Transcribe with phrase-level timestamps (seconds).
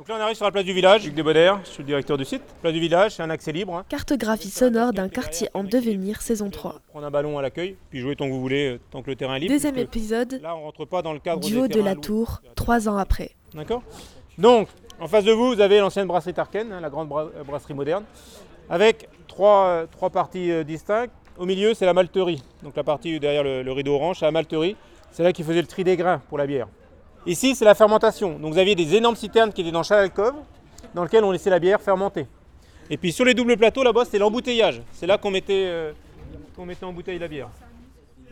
[0.00, 2.16] Donc là on arrive sur la place du village, Hugues Desbonner, je suis le directeur
[2.16, 2.40] du site.
[2.62, 3.74] Place du village, c'est un accès libre.
[3.74, 3.84] hein.
[3.86, 6.80] Cartographie sonore d'un quartier en devenir, saison 3.
[6.88, 9.16] Prendre un ballon à l'accueil, puis jouer tant que vous voulez, euh, tant que le
[9.16, 9.52] terrain est libre.
[9.52, 12.88] Deuxième épisode, Là on rentre pas dans le cadre du haut de la tour, trois
[12.88, 13.32] ans après.
[13.52, 13.82] D'accord
[14.38, 14.68] Donc,
[15.00, 17.74] en face de vous, vous avez l'ancienne brasserie Tarken, hein, la grande bra- euh, brasserie
[17.74, 18.04] moderne,
[18.70, 21.12] avec trois, euh, trois parties euh, distinctes.
[21.36, 22.42] Au milieu, c'est la malterie.
[22.62, 24.76] Donc la partie derrière le, le rideau orange, c'est la malterie.
[25.12, 26.68] C'est là qu'ils faisaient le tri des grains pour la bière.
[27.26, 28.38] Ici, c'est la fermentation.
[28.38, 30.34] Donc vous aviez des énormes citernes qui étaient dans chaque alcôve,
[30.94, 32.26] dans lesquelles on laissait la bière fermenter.
[32.88, 34.82] Et puis sur les doubles plateaux, là-bas, c'était l'embouteillage.
[34.92, 35.92] C'est là qu'on mettait, euh,
[36.56, 37.48] qu'on mettait en bouteille la bière.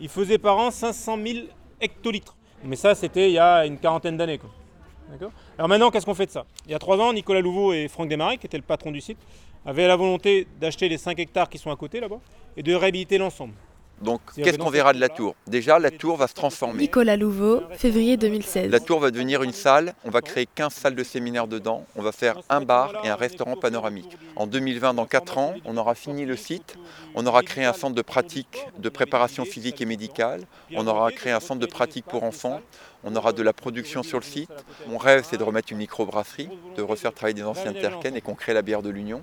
[0.01, 1.47] Il faisait par an 500 000
[1.81, 2.35] hectolitres.
[2.65, 4.41] Mais ça, c'était il y a une quarantaine d'années.
[5.57, 6.45] Alors maintenant, qu'est-ce qu'on fait de ça?
[6.67, 9.01] Il y a trois ans, Nicolas Louveau et Franck Desmarais, qui étaient le patron du
[9.01, 9.19] site,
[9.65, 12.21] avaient la volonté d'acheter les 5 hectares qui sont à côté là-bas
[12.57, 13.55] et de réhabiliter l'ensemble.
[14.03, 15.35] Donc, qu'est-ce que qu'on verra de la tour?
[15.47, 16.83] Déjà, la tour va se transformer.
[16.83, 18.71] Nicolas Louveau, février 2016.
[18.71, 22.03] La tour va devenir une salle, on va créer 15 salles de séminaire dedans, on
[22.03, 24.17] va faire un bar et un restaurant panoramique.
[24.37, 26.77] En 2020, dans 4 ans, on aura fini le site,
[27.15, 30.43] on aura créé un centre de pratique de préparation physique et médicale,
[30.75, 32.61] on aura créé un centre de pratique pour enfants,
[33.05, 34.51] on aura de la production sur le site.
[34.89, 38.35] Mon rêve, c'est de remettre une microbrasserie, de refaire travailler des anciens Terken et qu'on
[38.35, 39.23] crée la bière de l'Union.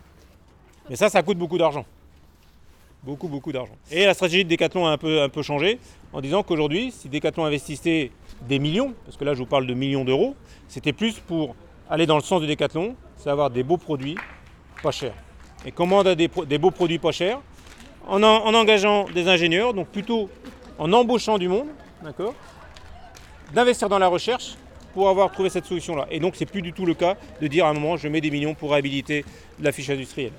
[0.90, 1.86] Mais ça, ça coûte beaucoup d'argent.
[3.06, 3.76] Beaucoup, d'argent.
[3.92, 5.80] Et la stratégie de Decathlon a un peu, changé
[6.12, 8.12] en disant qu'aujourd'hui, si Decathlon investissait
[8.48, 10.36] des millions, parce que là je vous parle de millions d'euros,
[10.68, 11.56] c'était plus pour
[11.90, 14.16] aller dans le sens de Decathlon, c'est avoir des beaux produits
[14.82, 15.14] pas chers.
[15.66, 17.40] Et comment on a des, beaux produits pas chers
[18.08, 20.30] en, en- en engageant des ingénieurs, donc plutôt
[20.78, 21.68] en embauchant du monde,
[23.54, 24.56] D'investir dans la recherche
[24.94, 26.08] pour avoir trouvé cette solution-là.
[26.10, 28.22] Et donc c'est plus du tout le cas de dire à un moment je mets
[28.22, 29.24] des millions pour réhabiliter
[29.60, 30.32] la fiche industrielle.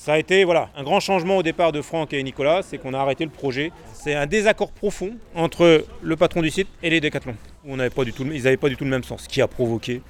[0.00, 2.94] Ça a été voilà, un grand changement au départ de Franck et Nicolas, c'est qu'on
[2.94, 3.70] a arrêté le projet.
[3.92, 7.36] C'est un désaccord profond entre le patron du site et les décathlons.
[7.68, 9.46] On pas du tout, ils n'avaient pas du tout le même sens, ce qui a
[9.46, 10.00] provoqué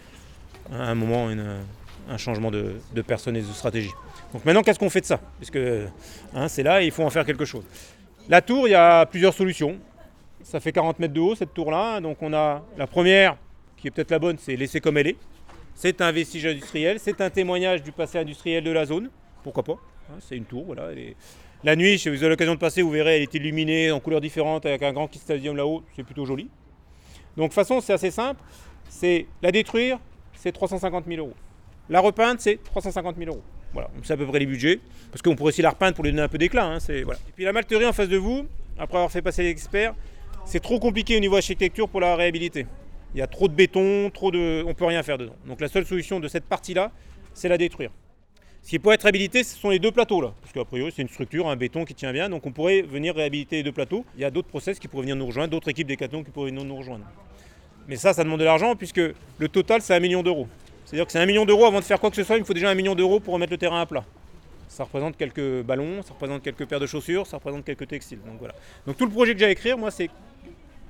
[0.72, 1.28] à un moment
[2.08, 3.91] un changement de, de personne et de stratégie.
[4.33, 5.18] Donc maintenant, qu'est-ce qu'on fait de ça?
[5.41, 5.86] Parce que
[6.36, 7.64] hein, c'est là et il faut en faire quelque chose.
[8.28, 9.77] La tour, il y a plusieurs solutions.
[10.45, 12.01] Ça fait 40 mètres de haut, cette tour-là.
[12.01, 13.36] Donc on a la première,
[13.77, 15.17] qui est peut-être la bonne, c'est laisser comme elle est.
[15.74, 19.11] C'est un vestige industriel, c'est un témoignage du passé industriel de la zone.
[19.42, 19.77] Pourquoi pas
[20.11, 20.89] hein, C'est une tour, voilà.
[21.62, 24.20] La nuit, si vous avez l'occasion de passer, vous verrez, elle est illuminée en couleurs
[24.20, 25.83] différentes avec un grand stadium là-haut.
[25.95, 26.48] C'est plutôt joli.
[27.36, 28.40] Donc, façon, c'est assez simple.
[28.89, 29.98] C'est la détruire,
[30.34, 31.34] c'est 350 000 euros.
[31.89, 33.42] La repeindre, c'est 350 000 euros.
[33.73, 34.80] Voilà, c'est à peu près les budgets.
[35.12, 36.64] Parce qu'on pourrait aussi la repeindre pour lui donner un peu d'éclat.
[36.64, 36.78] hein.
[36.89, 37.05] Et
[37.36, 38.46] puis la malterie en face de vous,
[38.78, 39.95] après avoir fait passer l'expert,
[40.45, 42.67] c'est trop compliqué au niveau architecture pour la réhabiliter.
[43.14, 44.64] Il y a trop de béton, trop de...
[44.67, 45.34] on peut rien faire dedans.
[45.46, 46.90] Donc la seule solution de cette partie-là,
[47.34, 47.90] c'est la détruire.
[48.62, 50.32] Ce qui pourrait être réhabilité, ce sont les deux plateaux là.
[50.40, 52.28] Parce qu'a priori, c'est une structure, un béton qui tient bien.
[52.28, 54.04] Donc on pourrait venir réhabiliter les deux plateaux.
[54.16, 56.50] Il y a d'autres process qui pourraient venir nous rejoindre, d'autres équipes Decathlon qui pourraient
[56.50, 57.04] venir nous rejoindre.
[57.88, 59.00] Mais ça, ça demande de l'argent puisque
[59.38, 60.46] le total, c'est un million d'euros.
[60.84, 62.44] C'est-à-dire que c'est un million d'euros avant de faire quoi que ce soit, il me
[62.44, 64.04] faut déjà un million d'euros pour remettre le terrain à plat.
[64.68, 68.20] Ça représente quelques ballons, ça représente quelques paires de chaussures, ça représente quelques textiles.
[68.24, 68.40] Donc.
[68.86, 70.10] Donc tout le projet que j'ai à écrire, moi, c'est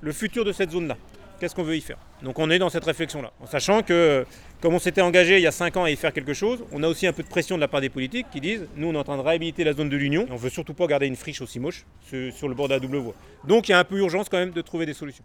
[0.01, 0.97] le futur de cette zone-là.
[1.41, 3.33] Qu'est-ce qu'on veut y faire Donc on est dans cette réflexion-là.
[3.41, 4.27] En sachant que,
[4.61, 6.83] comme on s'était engagé il y a 5 ans à y faire quelque chose, on
[6.83, 8.93] a aussi un peu de pression de la part des politiques qui disent nous on
[8.93, 11.07] est en train de réhabiliter la zone de l'Union et on veut surtout pas garder
[11.07, 11.87] une friche aussi moche
[12.35, 13.15] sur le bord de la double voie.
[13.45, 15.25] Donc il y a un peu urgence quand même de trouver des solutions.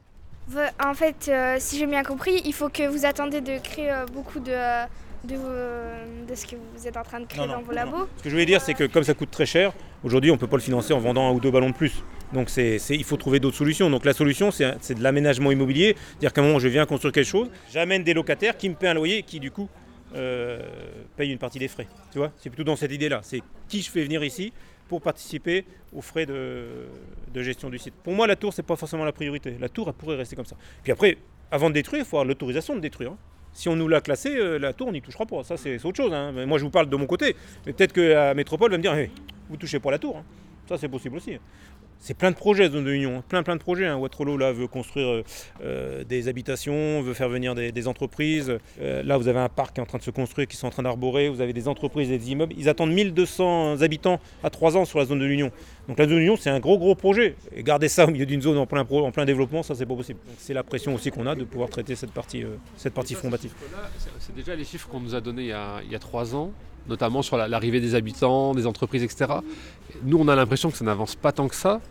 [0.81, 4.05] En fait, euh, si j'ai bien compris, il faut que vous attendez de créer euh,
[4.05, 4.53] beaucoup de,
[5.25, 8.07] de, ce que vous êtes en train de créer Non, non, dans vos labos.
[8.17, 10.39] Ce que je voulais dire, c'est que comme ça coûte très cher, aujourd'hui, on ne
[10.39, 12.03] peut pas le financer en vendant un ou deux ballons de plus.
[12.33, 13.89] Donc c'est, il faut trouver d'autres solutions.
[13.89, 15.95] Donc la solution, c'est, de l'aménagement immobilier.
[16.09, 18.87] C'est-à-dire qu'à un moment, je viens construire quelque chose, j'amène des locataires qui me paient
[18.87, 19.69] un loyer et qui, du coup,
[20.15, 20.59] euh,
[21.15, 21.87] payent une partie des frais.
[22.11, 23.19] Tu vois C'est plutôt dans cette idée-là.
[23.23, 24.53] C'est qui je fais venir ici
[24.87, 26.65] pour participer aux frais de,
[27.33, 27.93] de gestion du site.
[28.03, 29.55] Pour moi, la tour, c'est pas forcément la priorité.
[29.59, 30.55] La tour, elle pourrait rester comme ça.
[30.83, 31.17] Puis après,
[31.51, 33.11] avant de détruire, il faut avoir l'autorisation de détruire.
[33.11, 33.17] hein.
[33.55, 35.41] Si on nous l'a classé, euh, la tour, n'y touchera pas.
[35.45, 36.13] Ça, c'est autre chose.
[36.13, 36.33] hein.
[36.45, 37.37] Moi, je vous parle de mon côté.
[37.65, 39.09] Mais peut-être que la métropole va me dire Hey,
[39.49, 40.17] vous touchez pas la tour.
[40.17, 40.23] hein.
[40.67, 41.37] Ça, c'est possible aussi.
[41.99, 43.23] C'est plein de projets, zone de l'Union.
[43.27, 43.87] Plein, plein de projets.
[43.87, 43.95] Hein.
[43.97, 45.23] Waterloo, là, veut construire euh,
[45.63, 48.57] euh, des habitations, veut faire venir des, des entreprises.
[48.79, 50.67] Euh, là, vous avez un parc qui est en train de se construire, qui sont
[50.67, 51.29] en train d'arborer.
[51.29, 52.53] Vous avez des entreprises et des immeubles.
[52.59, 55.51] Ils attendent 1200 habitants à 3 ans sur la zone de l'Union.
[55.87, 57.35] Donc la zone de l'Union, c'est un gros, gros projet.
[57.55, 59.87] Et garder ça au milieu d'une zone en plein, pro- en plein développement, ça, c'est
[59.87, 60.19] pas possible.
[60.37, 63.51] C'est la pression aussi qu'on a de pouvoir traiter cette partie, euh, cette partie fondative.
[64.19, 66.35] C'est- déjà les chiffres qu'on nous a donnés il y a, il y a trois
[66.35, 66.51] ans,
[66.87, 69.33] notamment sur la- l'arrivée des habitants, des entreprises, etc.
[70.03, 71.81] Nous, on a l'impression que ça n'avance pas tant que ça.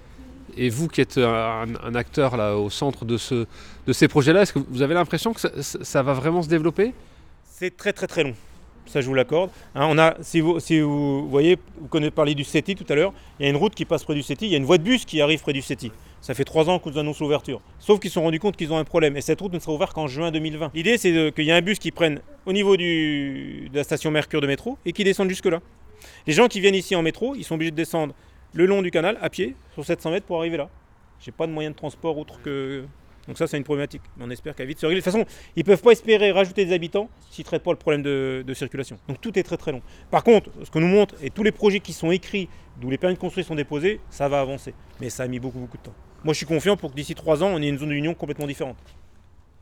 [0.56, 3.46] Et vous qui êtes un, acteur là, au centre de, ce,
[3.86, 6.94] de ces projets-là, est-ce que vous avez l'impression que ça, va vraiment se développer?
[7.44, 8.34] C'est très très très long.
[8.86, 9.50] Ça, je vous l'accorde.
[9.74, 13.12] Hein, si vous, si vous voyez, vous connaissez parler du CETI tout à l'heure.
[13.40, 14.46] Il y a une route qui passe près du CETI.
[14.46, 15.90] Il y a une voie de bus qui arrive près du CETI.
[16.24, 17.60] Ça fait trois ans qu'on nous annonce l'ouverture.
[17.78, 19.14] Sauf qu'ils se sont rendus compte qu'ils ont un problème.
[19.14, 20.70] Et cette route ne sera ouverte qu'en juin 2020.
[20.72, 24.40] L'idée, c'est qu'il y ait un bus qui prenne au niveau de la station Mercure
[24.40, 25.60] de métro et qui descende jusque-là.
[26.26, 28.14] Les gens qui viennent ici en métro, ils sont obligés de descendre
[28.54, 30.70] le long du canal à pied sur 700 mètres pour arriver là.
[31.20, 32.86] J'ai pas de moyen de transport autre que.
[33.28, 34.00] Donc ça, c'est une problématique.
[34.16, 35.02] Mais on espère qu'elle vite se régler.
[35.02, 35.26] De toute façon,
[35.56, 38.42] ils ne peuvent pas espérer rajouter des habitants s'ils ne traitent pas le problème de,
[38.46, 38.96] de, circulation.
[39.08, 39.82] Donc tout est très très long.
[40.10, 42.48] Par contre, ce que nous montre, et tous les projets qui sont écrits,
[42.80, 44.72] d'où les permis de construire sont déposés, ça va avancer.
[45.02, 45.94] Mais ça a mis beaucoup beaucoup de temps.
[46.24, 48.46] Moi, je suis confiant pour que d'ici trois ans, on ait une zone d'union complètement
[48.46, 48.76] différente.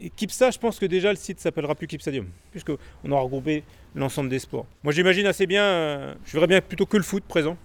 [0.00, 2.78] Et Kipsa, je pense que déjà le site s'appellera plus Kipstadium, puisqu'on
[3.10, 3.64] aura regroupé
[3.94, 4.66] l'ensemble des sports.
[4.82, 7.56] Moi, j'imagine assez bien, euh, je verrais bien plutôt que le foot présent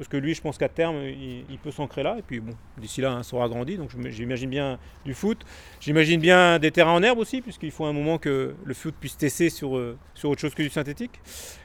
[0.00, 2.16] parce que lui, je pense qu'à terme, il, peut s'ancrer là.
[2.18, 3.76] Et puis bon, d'ici là, hein, ça aura grandi.
[3.76, 5.44] Donc j'imagine bien du foot.
[5.78, 9.18] J'imagine bien des terrains en herbe aussi, puisqu'il faut un moment que le foot puisse
[9.18, 11.20] tester sur, euh, sur autre chose que du synthétique.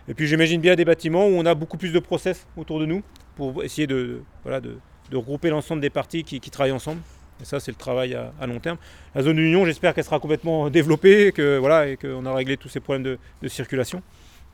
[0.09, 2.85] Et puis j'imagine bien des bâtiments où on a beaucoup plus de process autour de
[2.85, 3.03] nous
[3.37, 4.79] pour essayer de, voilà, de,
[5.11, 7.01] regrouper l'ensemble des parties qui, travaillent ensemble.
[7.41, 8.77] Et ça, c'est le travail à, long terme.
[9.13, 12.69] La zone d'union, j'espère qu'elle sera complètement développée que, voilà, et qu'on a réglé tous
[12.69, 14.01] ces problèmes de, circulation.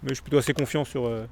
[0.03, 1.25] Mais je suis plutôt assez confiant sur, euh,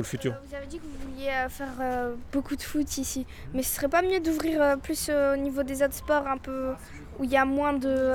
[0.00, 0.34] le futur.
[0.48, 3.74] Vous avez dit que vous vouliez euh, faire euh, beaucoup de foot ici, mais ce
[3.74, 6.72] serait pas mieux d'ouvrir euh, plus au niveau des autres sports, un peu
[7.18, 8.12] où il y a moins de,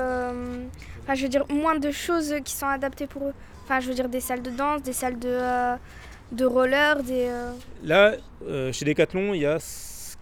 [1.02, 3.34] enfin, je veux dire moins de choses qui sont adaptées pour eux.
[3.64, 5.38] Enfin, je veux dire des salles de danse, des salles de,
[6.32, 7.30] de roller, des.
[7.82, 8.14] Là,
[8.72, 9.58] chez Decathlon, il y a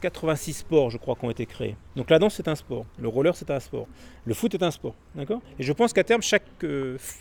[0.00, 1.76] 86 sports, je crois, qui ont été créés.
[1.96, 2.86] Donc la danse, c'est un sport.
[2.98, 3.86] Le roller, c'est un sport.
[4.24, 4.94] Le foot est un sport.
[5.14, 5.40] D'accord?
[5.58, 6.44] Et je pense qu'à terme, chaque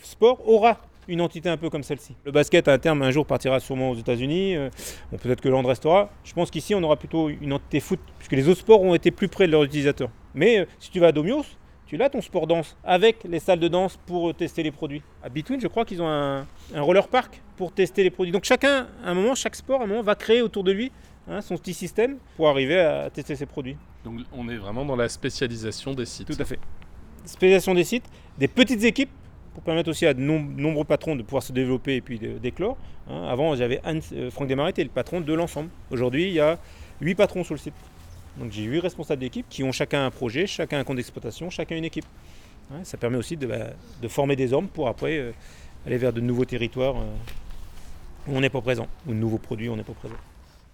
[0.02, 2.14] sport aura une entité un peu comme celle-ci.
[2.24, 4.56] Le basket, à terme, un jour partira sûrement aux États-Unis.
[4.56, 4.70] Euh,
[5.10, 6.10] peut-être que Land restera.
[6.24, 9.10] Je pense qu'ici, on aura plutôt une entité foot, puisque les autres sports ont été
[9.10, 10.10] plus près de leurs utilisateurs.
[10.34, 11.44] Mais euh, si tu vas à Domios,
[11.86, 15.02] tu as ton sport danse avec les salles de danse pour euh, tester les produits.
[15.24, 16.46] À Between, je crois qu'ils ont un,
[16.76, 18.32] roller park pour tester les produits.
[18.32, 20.92] Donc chacun, à un moment, chaque sport, à un moment, va créer autour de lui
[21.30, 23.76] hein, son petit système pour arriver à tester ses produits.
[24.04, 26.26] Donc on est vraiment dans la spécialisation des sites.
[26.26, 26.58] Tout à fait.
[27.24, 28.06] Spécialisation des sites,
[28.38, 29.10] des petites équipes
[29.54, 32.76] pour permettre aussi à de nombreux patrons de pouvoir se développer et puis d'éclore.
[33.08, 33.26] Hein.
[33.28, 35.70] Avant, j'avais euh, Franck Desmarais était le patron de l'ensemble.
[35.90, 36.58] Aujourd'hui, il y a
[37.00, 37.74] 8 patrons sur le site.
[38.38, 41.76] Donc j'ai 8 responsables d'équipe qui ont chacun un projet, chacun un compte d'exploitation, chacun
[41.76, 42.06] une équipe.
[42.72, 43.70] Hein, ça permet aussi de, bah,
[44.08, 45.32] former des hommes pour après euh,
[45.86, 49.68] aller vers de nouveaux territoires euh, où on n'est pas présent, ou de nouveaux produits
[49.68, 50.14] où on n'est pas présent.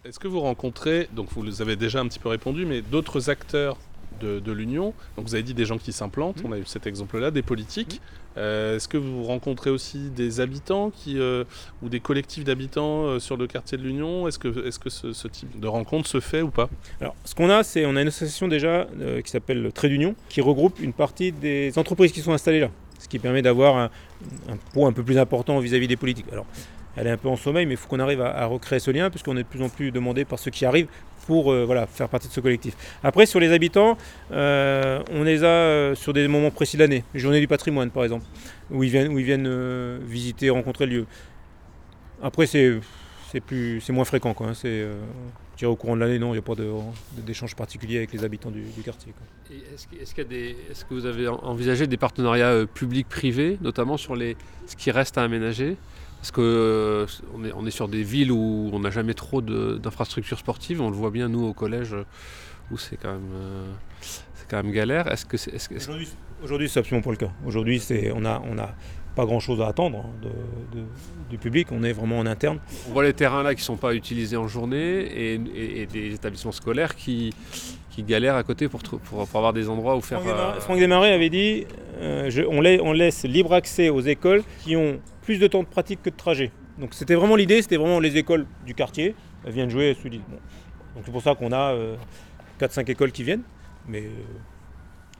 [0.06, 3.76] Est-ce que vous rencontrez, donc vous avez déjà un petit peu répondu, mais d'autres acteurs
[4.20, 4.94] de, l'Union?
[5.16, 6.46] Donc vous avez dit des gens qui s'implantent, mmh.
[6.46, 8.00] on a eu cet exemple-là, des politiques.
[8.00, 8.38] Mmh.
[8.38, 11.42] Euh, est-ce que vous rencontrez aussi des habitants qui, euh,
[11.82, 14.28] ou des collectifs d'habitants euh, sur le quartier de l'Union?
[14.28, 16.68] Est-ce que, ce, type de rencontre se fait ou pas?
[17.00, 18.86] Alors ce qu'on a, c'est on a une association déjà
[19.24, 22.70] qui s'appelle Trait d'Union, qui regroupe une partie des entreprises qui sont installées là,
[23.00, 23.90] ce qui permet d'avoir un,
[24.48, 26.26] un poids un peu plus important vis-à-vis des politiques.
[26.30, 26.46] Alors
[26.96, 29.10] elle est un peu en sommeil, mais il faut qu'on arrive à, recréer ce lien,
[29.10, 30.88] puisqu'on est de plus en plus demandé par ceux qui arrivent
[31.26, 32.75] pour euh, voilà, faire partie de ce collectif.
[33.02, 33.98] Après, sur les habitants,
[34.32, 37.90] euh, on les a euh, sur des moments précis de l'année, les journées du patrimoine
[37.90, 38.25] par exemple,
[38.70, 41.06] où ils viennent, où ils viennent visiter, rencontrer le lieu.
[42.22, 42.81] Après, c'est
[43.90, 44.32] moins fréquent.
[44.32, 44.54] Quoi, hein.
[44.54, 44.87] c'est,
[45.66, 46.54] au courant de l'année, non, il n'y a pas
[47.19, 49.12] d'échange particulier avec les habitants du, quartier.
[49.50, 55.19] Est-ce, est-ce, que vous avez envisagé des partenariats publics-privés, notamment sur les, ce qui reste
[55.19, 55.76] à aménager?
[56.26, 57.06] Parce qu'on euh,
[57.44, 60.81] est, on est sur des villes où on n'a jamais trop d'infrastructures sportives.
[60.81, 61.94] On le voit bien, nous, au collège,
[62.73, 63.73] où c'est quand, même, euh,
[64.49, 65.06] quand même galère.
[65.06, 65.52] Est-ce que c'est,
[66.43, 67.31] Aujourd'hui, c'est absolument pas le cas.
[67.46, 67.81] Aujourd'hui,
[68.12, 68.75] on n'a on a
[69.16, 70.28] pas grand-chose à attendre hein,
[71.28, 71.68] du public.
[71.72, 72.60] On est vraiment en interne.
[72.88, 76.52] On voit les terrains là qui ne sont pas utilisés en journée et, des établissements
[76.52, 77.32] scolaires qui,
[77.90, 80.20] qui galèrent à côté pour, pour, avoir des endroits où faire...
[80.61, 81.66] Franck, Desmarais, avait dit
[81.99, 86.02] euh, on, on laisse libre accès aux écoles qui ont plus de temps de pratique
[86.02, 86.52] que de trajet.
[86.78, 90.20] Donc c'était vraiment l'idée, c'était vraiment les écoles du quartier, elles viennent jouer, se disent,
[90.28, 90.38] bon.
[90.94, 91.75] Donc c'est pour ça qu'on a
[92.61, 93.42] 4-5 euh, écoles qui viennent,
[93.88, 94.11] mais euh,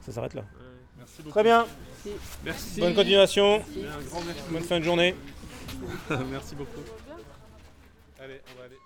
[0.05, 0.43] ça s'arrête là.
[1.15, 1.65] Merci Très bien.
[2.43, 2.79] Merci.
[2.79, 3.63] Bonne continuation.
[4.49, 5.15] Bonne fin de journée.
[6.09, 6.81] merci beaucoup.
[8.19, 8.77] Allez, on va aller.